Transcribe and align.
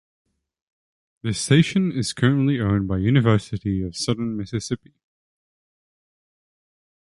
The 1.21 1.31
station 1.31 1.91
is 1.91 2.11
currently 2.11 2.59
owned 2.59 2.87
by 2.87 2.97
University 2.97 3.83
of 3.83 3.95
Southern 3.95 4.35
Mississippi. 4.35 4.95